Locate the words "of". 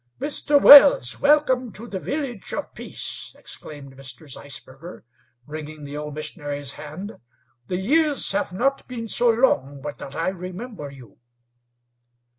2.55-2.73